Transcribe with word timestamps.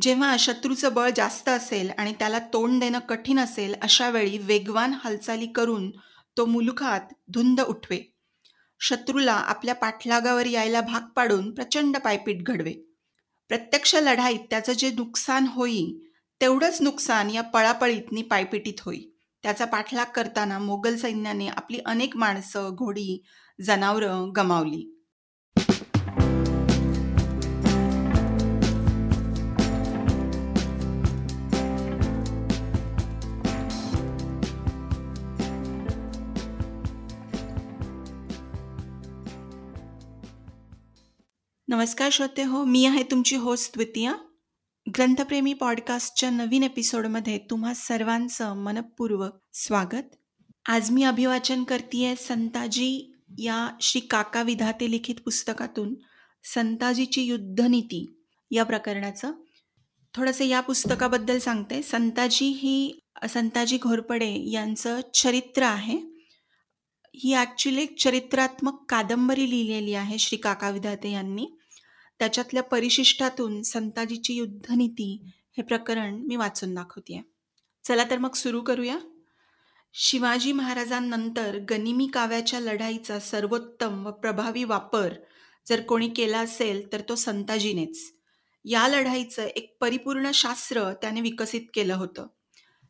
जेव्हा 0.00 0.36
शत्रूचं 0.38 0.94
बळ 0.94 1.10
जास्त 1.16 1.48
असेल 1.48 1.90
आणि 1.98 2.12
त्याला 2.12 2.38
तोंड 2.38 2.80
देणं 2.80 2.98
कठीण 2.98 3.38
असेल 3.38 3.74
अशा 3.82 4.10
वेळी 4.10 4.38
वेगवान 4.38 4.92
हालचाली 5.04 5.46
करून 5.46 5.90
तो 6.36 6.44
मुलुखात 6.44 7.00
धुंद 7.28 7.60
उठवे. 7.60 8.14
शत्रूला 8.80 9.32
आपल्या 9.32 9.74
पाठलागावर 9.74 10.46
यायला 10.46 10.80
भाग 10.80 11.00
पाडून 11.16 11.54
प्रचंड 11.54 11.96
पायपीट 11.96 12.42
घडवे. 12.42 12.72
प्रत्यक्ष 13.48 13.94
लढाईत 13.94 14.40
त्याचं 14.50 14.72
जे 14.72 14.90
नुकसान 14.90 15.46
होई 15.46 15.86
तेवढंच 16.40 16.82
नुकसान 16.82 17.30
या 17.30 17.42
पळापळीतनी 17.42 18.22
पायपिटीत 18.22 18.80
होई. 18.80 19.00
त्याचा 19.42 19.64
पाठलाग 19.64 20.06
करताना 20.14 20.58
मोगल 20.58 20.96
सैन्याने 20.96 21.48
आपली 21.48 21.78
अनेक 21.86 22.16
माणसं 22.16 22.70
घोडी 22.72 23.22
जनावरं 23.60 24.32
गमावली. 24.36 25.01
नमस्कार 41.72 42.10
श्रोते 42.12 42.42
हो 42.42 42.64
मी 42.64 42.84
आहे 42.84 43.02
तुमची 43.02 43.36
होस्ट 43.36 43.72
द्वितीया. 43.74 44.14
ग्रंथप्रेमी 44.88 45.52
पॉडकास्टच्या 45.52 46.30
नवीन 46.30 46.62
एपिसोडमध्ये 46.62 47.38
तुम्हा 47.38 47.74
सर्वांचं 47.74 48.56
मनपूर्वक 48.56 49.30
स्वागत. 49.52 50.16
आज 50.68 50.90
मी 50.90 51.02
अभिवाचन 51.02 51.64
करते 51.64 52.14
संताजी 52.16 53.14
या 53.38 53.76
श्री 53.80 54.00
काका 54.00 54.42
विधाते 54.42 54.90
लिखित 54.90 55.14
पुस्तकातून 55.14 55.94
संताजीची 56.44 57.22
युद्धनीती 57.22 58.20
या 58.50 58.64
प्रकरणाचं. 58.64 59.32
थोडंसं 60.14 60.44
या 60.44 60.60
पुस्तकाबद्दल 60.60 61.38
सांगते. 61.38 61.82
संताजी 61.82 62.46
ही 62.46 63.00
संताजी 63.30 63.78
घोरपडे 63.82 64.50
यांचं 64.50 65.00
चरित्र 65.14 65.62
आहे. 65.62 65.98
ही 67.14 67.34
ॲक्च्युली 67.34 67.82
एक 67.82 67.98
चरित्रात्मक 67.98 68.84
कादंबरी 68.88 69.50
लिहिलेली 69.50 69.94
आहे 69.94 70.18
श्री 70.18 70.38
काका 70.38 70.70
विधाते 70.70 71.10
यांनी. 71.10 71.46
त्याच्यातल्या 72.22 72.62
परिशिष्टातून 72.62 73.62
संताजीची 73.62 74.34
युद्धनीती 74.34 75.20
हे 75.56 75.62
प्रकरण 75.62 76.14
मी 76.14 76.36
वाचून 76.36 76.74
दाखवते 76.74 77.22
चला 77.88 78.04
तर 78.04 78.18
मग 78.18 78.32
सुरू 78.32 78.60
करूया. 78.60 78.98
शिवाजी 79.94 80.52
महाराजांनंतर 80.52 81.58
गनिमी 81.70 82.06
काव्याच्या 82.06 82.60
लढाईचा 82.60 83.18
सर्वोत्तम 83.18 84.06
व 84.06 84.10
प्रभावी 84.10 84.64
वापर 84.64 85.14
जर 85.68 85.80
कोणी 85.80 86.08
केला 86.08 86.38
असेल 86.38 86.92
तर 86.92 87.00
तो 87.08 87.14
संताजीनेच. 87.14 88.14
या 88.64 88.88
लढाईचं 88.88 89.42
एक 89.42 89.76
परिपूर्ण 89.80 90.30
शास्त्र 90.34 90.92
त्याने 90.92 91.20
विकसित 91.20 91.62
केलं 91.74 91.94
होतं. 91.94 92.26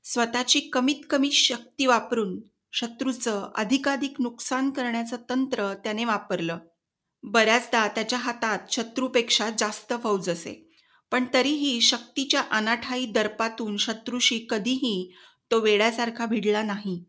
स्वतःची 0.05 0.61
कमीत 0.61 1.05
कमी 1.11 1.31
शक्ती 1.31 1.87
वापरून 1.87 2.41
शत्रूचं 2.73 3.51
अधिकाधिक 3.55 4.21
नुकसान 4.21 4.71
करण्याचं 4.71 5.17
तंत्र 5.31 5.75
त्याने 5.75 6.05
वापरलं. 6.05 6.59
बऱ्याचदा 7.23 7.89
त्याच्या 7.89 8.19
हातात 8.19 8.59
शत्रूपेक्षा 8.71 9.51
जास्त 9.59 9.95
फौज 10.03 10.31
असे. 10.31 10.71
पण 11.11 11.25
तरीही 11.35 11.81
शक्तीच्या 11.81 12.43
अनाठाई 12.51 13.07
दर्पातून 13.07 13.77
शत्रूशी 13.77 14.47
कधीही 14.51 15.13
तो 15.51 15.61
वेड्यासारखा 15.61 16.27
भिडला 16.27 16.63
नाही. 16.63 17.05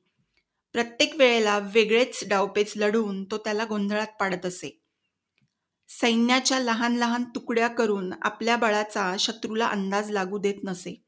प्रत्येक 0.74 1.16
वेळेला 1.16 1.60
वेगळेच 1.60 2.24
डावपेच 2.28 2.74
लढून 2.76 3.24
तो 3.24 3.38
त्याला 3.38 3.66
गोंधळात 3.66 4.08
पाडत 4.20 4.46
असे. 4.46 4.82
सैन्याच्या 5.90 6.60
लहान 6.60 6.96
लहान 6.96 7.24
तुकड्या 7.24 7.68
करून 7.68 8.14
आपल्या 8.22 8.56
बळाचा 8.56 9.16
शत्रूला 9.20 9.68
अंदाज 9.68 10.12
लागू 10.12 10.38
देत 10.38 10.64
नसे. 10.64 11.04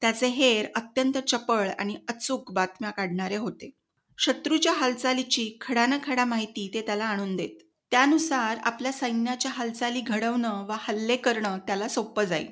त्याचे 0.00 0.26
हेर 0.26 0.66
अत्यंत 0.76 1.18
चपळ 1.18 1.68
आणि 1.78 1.96
अचूक 2.08 2.52
बातम्या 2.52 2.90
काढणारे 2.90 3.36
होते. 3.36 3.70
शत्रूच्या 4.18 4.72
हालचालीची 4.72 5.58
खडानखडा 5.60 6.24
माहिती 6.24 6.70
ते 6.74 6.80
त्याला 6.82 7.04
आणून 7.04 7.36
देत. 7.36 7.65
त्यानुसार 7.90 8.56
आपल्या 8.64 8.92
सैन्याच्या 8.92 9.50
हालचाली 9.50 10.00
घडवणं 10.00 10.64
व 10.66 10.72
हल्ले 10.78 11.16
करणं 11.16 11.58
त्याला 11.58 11.88
सोपं 11.88 12.24
जाईल. 12.24 12.46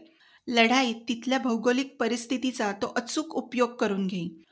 लढाईत 0.49 0.95
तिथल्या 1.09 1.39
भौगोलिक 1.39 1.97
परिस्थितीचा 2.01 2.73
तो 2.73 2.93
अचूक 2.97 3.35
उपयोग 3.35 3.77
करून 3.77 4.07
घेईल. 4.07 4.43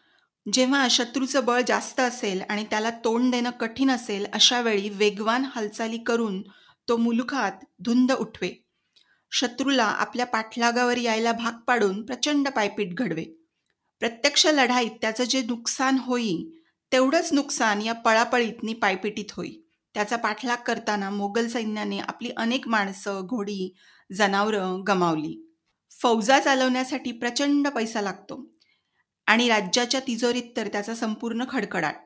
जेव्हा 0.52 0.86
शत्रूचं 0.90 1.44
बळ 1.44 1.60
जास्त 1.68 2.00
असेल 2.00 2.42
आणि 2.50 2.64
त्याला 2.70 2.90
तोंड 2.90 3.30
देणं 3.30 3.50
कठीण 3.50 3.90
असेल 3.90 4.26
अशा 4.32 4.60
वेळी 4.60 4.88
वेगवान 4.88 5.44
हालचाली 5.44 5.98
करून 5.98 6.42
तो 6.88 6.96
मुलुखात 6.96 7.64
धुंद 7.80 8.12
उठवे. 8.12 8.50
शत्रूला 9.30 9.84
आपल्या 9.84 10.26
पाठलागावर 10.26 10.96
यायला 10.96 11.32
भाग 11.32 11.52
पाडून 11.66 12.04
प्रचंड 12.06 12.48
पायपीट 12.48 12.94
घडवे. 12.94 13.24
प्रत्यक्ष 14.00 14.46
लढाईत 14.46 14.90
त्याचं 15.00 15.24
जे 15.24 15.42
नुकसान 15.42 15.98
होई 15.98 16.44
तेवढंच 16.92 17.32
नुकसान 17.32 17.82
या 17.82 17.92
पळापळीतनी 17.92 18.72
पायपिटीत 18.72 19.32
होई 19.32 19.61
त्याचा 19.94 20.16
पाठलाग 20.16 20.56
करताना 20.56 21.10
मोगल 21.10 21.48
सैन्याने 21.48 21.98
आपली 21.98 22.30
अनेक 22.36 22.68
माणसं 22.68 23.20
घोडी 23.24 23.74
जनावरं 24.12 24.82
गमावली. 24.86 25.52
फौजा 26.02 26.40
चालवण्यासाठी 26.40 27.12
प्रचंड 27.12 27.68
पैसा 27.68 28.00
लागतो 28.00 28.50
आणि 29.26 29.48
राज्याच्या 29.48 30.00
तिजोरीत 30.00 30.56
तर 30.56 30.68
त्याचा 30.68 30.94
संपूर्ण 30.94 31.44
खडखडाट. 31.50 32.00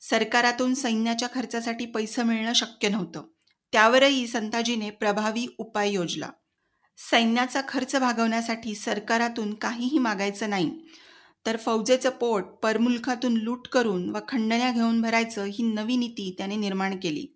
सरकारातून 0.00 0.74
सैन्याच्या 0.74 1.28
खर्चासाठी 1.34 1.86
पैसे 1.86 2.22
मिळणं 2.22 2.52
शक्य 2.52 2.88
नव्हतं. 2.88 3.22
त्यावरही 3.72 4.26
संताजीने 4.26 4.90
प्रभावी 4.90 5.46
उपाय 5.58 5.90
योजला. 5.90 6.30
सैन्याचा 7.10 7.60
खर्च 7.68 7.96
भागवण्यासाठी 7.96 8.74
सरकारातून 8.74 9.54
काहीही 9.54 9.98
मागायचं 9.98 10.50
नाही. 10.50 10.78
तर 11.46 11.56
फौजेचं 11.56 12.10
पोट 12.10 12.44
परमुलखातून 12.44 13.34
लूट 13.34 13.68
करून 13.68 14.10
व 14.10 14.18
खंडण्या 14.28 14.70
घेऊन 14.70 15.02
भरायचं 15.02 15.44
ही 15.44 15.62
नवी 15.62 15.96
नीती 15.96 16.34
त्याने 16.38 16.56
निर्माण 16.56 16.96
केली. 17.02 17.26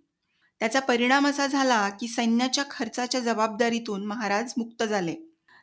त्याचा 0.58 0.80
परिणाम 0.80 1.26
असा 1.26 1.46
झाला 1.46 1.88
की 1.88 2.08
सैन्याच्या 2.08 2.64
खर्चाच्या 2.70 3.20
जबाबदारीतून 3.20 4.06
महाराज 4.06 4.52
मुक्त 4.56 4.82
झाले. 4.82 5.14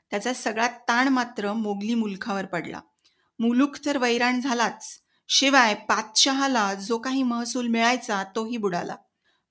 त्याचा 0.09 0.33
सगळा 0.33 0.67
ताण 0.67 1.07
मात्र 1.07 1.53
मोगली 1.53 1.93
मुलखावर 1.93 2.45
पडला. 2.45 2.79
मुलूक 3.39 3.77
तर 3.85 3.97
वैराण 3.97 4.41
झालाच. 4.41 5.01
शिवाय 5.27 5.73
पातशहाला 5.73 6.73
जो 6.73 6.97
काही 6.97 7.23
महसूल 7.23 7.67
मिळायचा 7.67 8.23
तोही 8.23 8.57
बुडाला. 8.57 8.95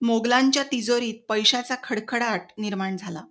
मोगलांच्या 0.00 0.62
तिजोरीत 0.62 1.14
पैशाचा 1.28 1.74
खडखडाट 1.82 2.42
निर्माण 2.58 2.96
झाला. 2.96 3.22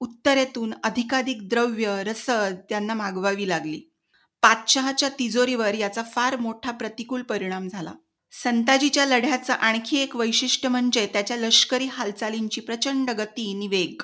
उत्तरेतून 0.00 0.74
अधिकाधिक 0.84 1.48
द्रव्य 1.48 2.02
रसद 2.06 2.54
त्यांना 2.68 2.94
मागवावी 2.94 3.48
लागली. 3.48 3.95
पातशहाच्या 4.42 5.08
तिजोरीवर 5.08 5.74
याचा 5.74 6.02
फार 6.02 6.36
मोठा 6.36 6.70
प्रतिकूल 6.70 7.22
परिणाम 7.22 7.68
झाला. 7.68 7.92
संताजीच्या 8.32 9.06
लढ्याचं 9.06 9.52
आणखी 9.52 9.98
एक 9.98 10.16
वैशिष्ट्य 10.16 10.68
म्हणजे 10.68 11.06
त्याच्या 11.06 11.36
लष्करी 11.36 11.86
हालचालींची 11.86 12.60
प्रचंड 12.60 13.10
गती 13.10 13.54
निवेग 13.54 14.02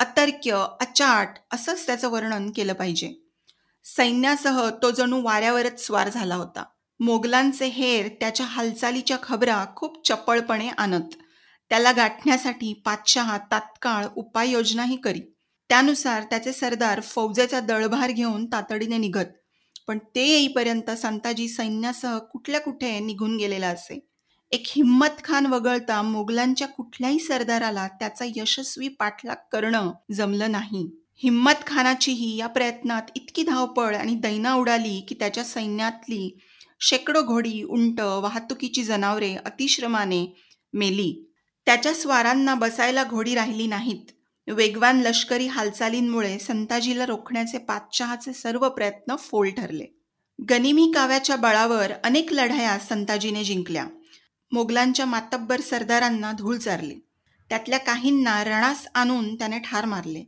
अतर्क्य 0.00 0.64
अचाट 0.80 1.28
असंच 1.52 1.86
त्याचं 1.86 2.10
वर्णन 2.10 2.50
केलं 2.50 2.72
पाहिजे. 2.72 3.12
सैन्यासह 3.84 4.70
तो 4.82 4.90
जणू 4.90 5.22
वाऱ्यावरच 5.22 5.86
स्वार 5.86 6.08
झाला 6.08 6.34
होता. 6.34 6.64
मोगलांचे 7.00 7.66
हेर 7.66 8.08
त्याच्या 8.20 8.46
हालचालीच्या 8.46 9.16
खबरा 9.22 9.64
खूप 9.76 10.06
चपळपणे 10.06 10.68
आणत. 10.68 11.14
त्याला 11.68 11.92
गाठण्यासाठी 11.92 12.72
पातशहा 12.72 13.38
तात्काळ 13.38 14.06
उपाययोजनाही 14.16 14.96
करी. 14.96 15.20
त्यानुसार 15.68 16.22
त्याचे 16.22 16.52
सरदार 16.52 17.00
फौजेचा 17.00 17.60
दळभार 17.60 18.10
घेऊन 18.10 18.46
तातडीने 18.46 18.96
निघत. 18.96 19.39
पण 19.86 19.98
ते 19.98 20.26
येईपर्यंत 20.26 20.90
संताजी 20.90 21.48
सैन्यासह 21.48 22.18
कुठल्या 22.18 22.60
कुठे 22.60 22.98
निघून 22.98 23.36
गेलेला 23.36 23.68
असे. 23.68 24.06
एक 24.52 24.62
हिम्मत 24.66 25.24
खान 25.24 25.46
वगळता 25.46 26.02
मोगलांच्या 26.02 26.68
कुठल्याही 26.68 27.18
सरदाराला 27.18 27.88
त्याचा 27.88 28.24
यशस्वी 28.36 28.88
पाठलाग 28.88 29.36
करणं 29.52 29.90
जमलं 30.12 30.52
नाही. 30.52 30.90
हिम्मत 31.16 31.66
खानाचीही 31.66 32.36
या 32.36 32.46
प्रयत्नात 32.46 33.02
इतकी 33.16 33.42
धावपळ 33.42 33.96
आणि 33.96 34.14
दैना 34.14 34.54
उडाली 34.54 35.00
की 35.00 35.14
त्याच्या 35.14 35.44
सैन्यातली 35.44 36.38
शेकडो 36.80 37.22
घोडी 37.22 37.62
उंट 37.62 38.00
वाहतुकीची 38.00 38.82
जनावरे 38.82 39.34
अतिश्रमाने 39.34 40.38
मेली. 40.72 41.32
त्याच्या 41.66 41.92
स्वारांना 41.94 42.54
बसायला 42.54 43.04
घोडी 43.04 43.34
राहिली 43.34 43.66
नाहीत. 43.66 44.12
वेगवान 44.50 45.00
लष्करी 45.00 45.46
हालचालींमुळे 45.46 46.38
संताजीला 46.38 47.06
रोखण्याचे 47.06 47.58
पातशहाचे 47.58 48.32
सर्व 48.32 48.68
प्रयत्न 48.68 49.16
फोल 49.16 49.50
ठरले. 49.50 49.86
गनिमी 50.50 50.92
काव्याच्या 50.94 51.36
बळावर 51.36 51.92
अनेक 52.04 52.32
लढाया 52.32 52.78
संताजीने 52.78 53.44
जिंकल्या. 53.44 53.86
मोगलांच्या 54.52 55.06
मातब्बर 55.06 55.60
सरदारांना 55.60 56.32
धूळ 56.32 56.56
चारली. 56.56 56.94
त्यातल्या 57.48 57.78
काहींना 57.78 58.44
रणास 58.44 58.86
आणून 58.94 59.34
त्याने 59.34 59.58
ठार 59.58 59.84
मारले. 59.84 60.24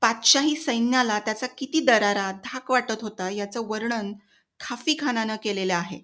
पातशाही 0.00 0.56
सैन्याला 0.56 1.18
त्याचा 1.18 1.46
किती 1.46 1.80
दरारा 1.80 2.32
धाक 2.32 2.70
वाटत 2.70 3.02
होता 3.02 3.30
याचं 3.30 3.60
वर्णन 3.66 4.12
खाफी 4.60 4.96
खानानं 5.00 5.36
केलेलं 5.44 5.74
आहे. 5.74 6.00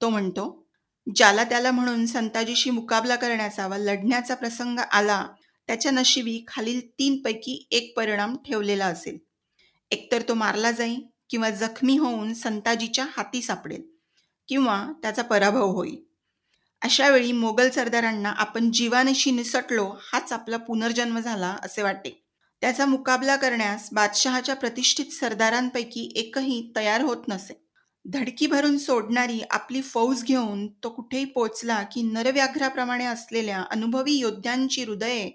तो 0.00 0.08
म्हणतो 0.08 0.66
ज्याला 1.14 1.44
त्याला 1.44 1.70
म्हणून 1.70 2.06
संताजीशी 2.06 2.70
मुकाबला 2.70 3.16
करण्याचा 3.16 3.66
व 3.66 3.74
लढण्याचा 3.74 4.34
प्रसंग 4.34 4.78
आला 4.78 5.26
त्याच्या 5.72 5.92
नशिबी 5.92 6.44
खालील 6.48 6.80
तीनपैकी 6.88 7.68
एक 7.70 7.96
परिणाम 7.96 8.36
ठेवलेला 8.36 8.86
असेल. 8.86 9.18
एकतर 9.90 10.22
तो 10.28 10.34
मारला 10.34 10.70
जाईल 10.70 11.00
किंवा 11.30 11.50
जखमी 11.50 11.96
होऊन 11.96 12.34
संताजीच्या 12.34 13.04
हाती 13.16 13.42
सापडेल 13.42 13.82
किंवा 14.48 14.92
त्याचा 15.02 15.22
पराभव 15.22 15.70
होईल. 15.70 15.96
अशा 16.82 17.08
वेळी 17.08 17.32
मोगल 17.32 17.70
सरदारांना 17.70 18.28
आपण 18.28 18.70
जीवानशी 18.72 19.30
निसटलो 19.30 19.96
हाच 20.02 20.32
आपला 20.32 20.56
पुनर्जन्म 20.56 21.20
झाला 21.20 21.56
असे 21.62 21.82
वाटे 21.82 22.24
त्याचा 22.60 22.86
मुकाबला 22.86 23.36
करण्यास 23.36 23.88
बादशहाच्या 23.92 24.56
प्रतिष्ठित 24.56 25.12
सरदारांपैकी 25.12 26.12
एकही 26.16 26.72
तयार 26.76 27.00
होत 27.00 27.28
नसे. 27.28 27.62
धडकी 28.04 28.46
भरून 28.46 28.78
सोडणारी 28.78 29.40
आपली 29.50 29.82
फौज 29.82 30.24
घेऊन 30.24 30.66
तो 30.68 30.88
कुठेही 30.90 31.24
पोचला 31.24 31.82
की 31.82 32.02
नरव्याघ्राप्रमाणे 32.02 33.04
असलेल्या 33.04 33.64
अनुभवी 33.70 34.12
योद्ध्यांची 34.12 34.84
हृदये 34.84 35.30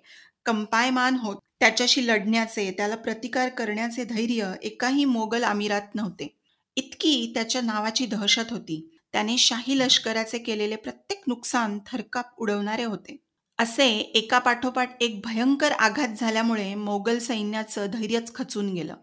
कंपायमान 0.48 1.16
होत 1.16 1.36
त्याच्याशी 1.60 2.08
लढण्याचे 2.08 2.72
त्याला 2.72 2.96
प्रतिकार 2.96 3.50
करण्याचे 3.50 4.04
धैर्य 4.04 4.52
एकाही 4.62 5.06
मोगल 5.06 5.44
आमिरात 5.44 5.96
नव्हते. 5.96 6.38
इतकी 6.76 7.32
त्याच्या 7.34 7.62
नावाची 7.62 8.06
दहशत 8.06 8.52
होती. 8.52 9.00
त्याने 9.12 9.38
शाही 9.38 9.80
लष्कराचे 9.80 10.38
केलेले 10.38 10.76
प्रत्येक 10.76 11.22
नुकसान 11.28 11.80
थरकाप 11.88 12.26
उडवणारे 12.38 12.84
होते. 12.84 13.18
असे 13.60 13.88
एका 14.16 14.40
पाठोपाठ 14.40 15.04
एक 15.04 15.22
भयंकर 15.26 15.72
आघात 15.72 16.08
झाल्यामुळे 16.20 16.76
मोगल 16.76 17.20
सैन्याचं 17.20 17.86
धैर्यच 17.86 18.34
खचून 18.36 18.74
गेलं. 18.74 18.96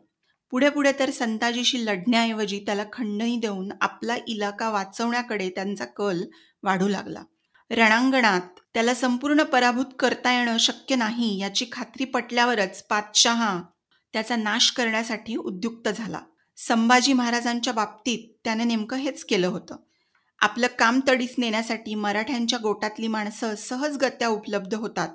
पुढे 0.51 0.69
पुढे 0.71 0.93
तर 0.99 1.11
संताजीशी 1.11 1.85
लढण्याऐवजी 1.87 2.59
त्याला 2.59 2.85
खंडणी 2.93 3.37
देऊन 3.37 3.73
आपला 3.81 4.17
इलाका 4.29 4.71
वाचवण्याकडे 4.71 5.49
त्यांचा 5.51 5.85
कल 5.85 6.23
वाढू 6.63 6.89
लागला. 6.89 7.23
रणांगणात 7.71 8.41
त्याला 8.75 8.95
संपूर्ण 8.95 9.43
पराभूत 9.43 9.85
करता 9.99 10.39
येणं 10.39 10.59
शक्य 10.59 10.97
नाही 10.97 11.41
याची 11.41 11.67
खात्री 11.73 12.05
पटल्यावरच 12.05 12.83
पातशहा 12.87 13.63
त्याचा 14.13 14.37
नाश 14.37 14.71
करण्यासाठी 14.71 15.37
उद्युक्त 15.37 15.89
झाला. 15.89 16.21
संभाजी 16.57 17.13
महाराजांच्या 17.13 17.73
बाबतीत 17.73 18.41
त्याने 18.45 18.65
नेमकं 18.65 18.97
हेच 18.97 19.25
केलं 19.25 19.47
होतं. 19.47 19.77
आपलं 20.39 20.67
काम 20.79 21.01
तडीस 21.09 21.35
नेण्यासाठी 21.39 21.95
मराठ्यांच्या 21.95 22.59
गोटातली 22.63 23.09
माणसं 23.09 23.55
सहजगत्या 23.55 24.29
उपलब्ध 24.29 24.75
होतात 24.75 25.09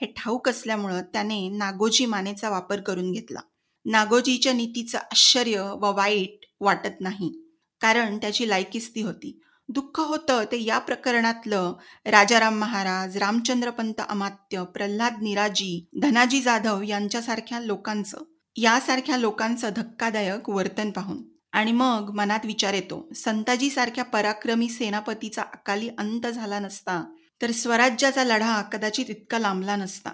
हे 0.00 0.06
ठाऊक 0.06 0.48
असल्यामुळं 0.48 1.02
त्याने 1.02 1.48
नागोजी 1.48 2.06
मानेचा 2.06 2.48
वापर 2.48 2.80
करून 2.80 3.12
घेतला. 3.12 3.40
नागोजीच्या 3.84 4.52
नीतीचं 4.52 4.98
आश्चर्य 4.98 5.60
व 5.60 5.96
वाईट 5.96 6.40
वाटत 6.60 7.00
नाही. 7.00 7.42
कारण 7.80 8.18
त्याची 8.18 8.48
लायकिस्ती 8.48 9.00
होती. 9.00 9.40
दुःख 9.68 10.00
होतं 10.00 10.44
ते 10.52 10.62
या 10.62 10.78
प्रकरणातलं. 10.78 11.74
राजाराम 12.06 12.58
महाराज 12.58 13.16
रामचंद्रपंत 13.16 14.00
अमात्य 14.08 14.64
प्रल्हाद 14.64 15.22
निराजी 15.22 15.88
धनाजी 16.02 16.42
जाधव 16.42 16.82
यांच्यासारख्या 16.82 17.60
लोकांचं. 17.60 18.18
यासारख्या 18.56 19.16
लोकांचं 19.16 19.70
धक्कादायक 19.76 20.50
वर्तन 20.50 20.90
पाहून. 20.90 21.18
आणि 21.52 21.72
मग 21.72 22.10
मनात 22.14 22.40
विचार 22.44 22.74
येतो 22.74 23.08
संताजीसारख्या 23.16 24.04
पराक्रमी 24.04 24.68
सेनापतीचा 24.68 25.42
अकाली 25.42 25.88
अंत 25.98 26.26
झाला 26.26 26.58
नसता 26.58 27.14
तर 27.42 27.50
स्वराज्याचा 27.50 28.24
लढा 28.24 28.62
कदाचित 28.62 29.06
इतका 29.08 29.38
लांबला 29.38 29.76
नसता. 29.76 30.10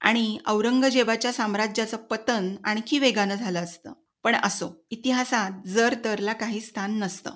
आणि 0.00 0.38
औरंगजेबाच्या 0.46 1.32
साम्राज्याचं 1.32 1.96
पतन 1.96 2.54
आणखी 2.64 2.98
वेगानं 2.98 3.34
झालं 3.34 3.62
असतं. 3.62 3.92
पण 4.24 4.36
असो 4.42 4.86
इतिहासात 4.90 5.50
जर 5.66 5.94
तरला 6.04 6.32
काही 6.32 6.60
स्थान 6.60 6.98
नसतं. 6.98 7.30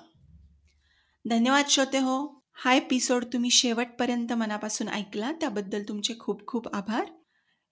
धन्यवाद 1.25 1.65
श्रोते 1.69 1.97
हो. 1.97 2.43
हा 2.53 2.73
एपिसोड 2.73 3.25
तुम्ही 3.25 3.49
शेवटपर्यंत 3.51 4.31
मनापासून 4.33 4.87
ऐकला 4.87 5.31
त्याबद्दल 5.31 5.83
तुमचे 5.87 6.13
खूप 6.19 6.45
खूप 6.47 6.75
आभार. 6.75 7.05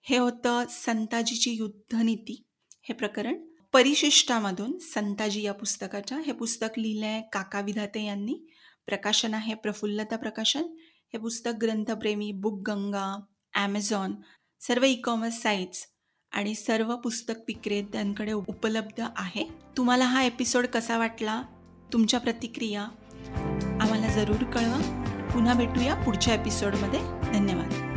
हे 0.02 0.16
होतं 0.16 0.64
संताजीची 0.70 1.50
युद्धनीती. 1.50 2.42
हे 2.82 2.92
प्रकरण 2.92 3.38
परिशिष्टामधून 3.72 4.78
संताजी 4.78 5.42
या 5.42 5.52
पुस्तकाच्या 5.52 6.18
हे 6.18 6.32
पुस्तक 6.32 6.78
लिहिलं 6.78 7.06
आहे 7.06 7.22
काका 7.32 7.60
विधाते 7.60 8.04
यांनी 8.04 8.34
प्रकाशन 8.86 9.34
आहे 9.34 9.54
प्रफुल्लता 9.54 10.16
प्रकाशन 10.16 10.62
हे 11.12 11.18
पुस्तक 11.18 11.50
ग्रंथप्रेमी 11.62 12.32
बुक 12.32 12.60
गंगा 12.70 13.24
ॲमेझॉन 13.54 14.14
सर्व 14.60 14.84
ई 14.84 14.94
कॉमर्स 14.94 15.42
साईट्स 15.42 15.86
आणि 16.32 16.54
सर्व 16.54 16.96
पुस्तक 16.96 17.34
विक्रेत्यांकडे 17.48 18.32
उपलब्ध 18.32 19.02
आहे. 19.16 19.44
तुम्हाला 19.76 20.04
हा 20.04 20.22
एपिसोड 20.22 20.66
कसा 20.66 20.98
वाटला? 20.98 21.42
तुमच्या 21.92 22.20
प्रतिक्रिया? 22.20 22.88
आम्हाला 23.80 24.08
जरूर 24.08 24.44
कळवा. 24.44 25.06
पुन्हा 25.34 25.54
भेटूया 25.54 25.94
पुढच्या 25.94 26.34
एपिसोडमध्ये 26.34 27.00
धन्यवाद. 27.34 27.89